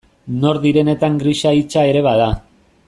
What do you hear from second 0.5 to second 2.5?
direnetan grisa hitsa ere bada.